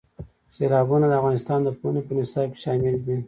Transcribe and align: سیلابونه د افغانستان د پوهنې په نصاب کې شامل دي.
سیلابونه 0.53 1.05
د 1.07 1.13
افغانستان 1.21 1.59
د 1.63 1.67
پوهنې 1.79 2.01
په 2.07 2.13
نصاب 2.17 2.47
کې 2.53 2.59
شامل 2.65 2.95
دي. 3.05 3.17